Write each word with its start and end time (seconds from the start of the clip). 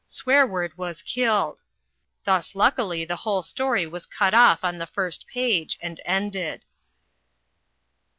Swearword 0.09 0.71
was 0.77 1.03
killed. 1.03 1.61
Thus 2.23 2.55
luckily 2.55 3.05
the 3.05 3.17
whole 3.17 3.43
story 3.43 3.85
was 3.85 4.07
cut 4.07 4.33
off 4.33 4.63
on 4.63 4.79
the 4.79 4.87
first 4.87 5.27
page 5.27 5.77
and 5.79 6.01
ended. 6.05 6.65